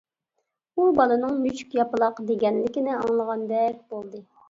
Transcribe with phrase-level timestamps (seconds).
[0.79, 4.29] ئۇ بالىنىڭ «مۈشۈك ياپىلاق» دېگەنلىكىنى ئاڭلىغاندەك بولدى.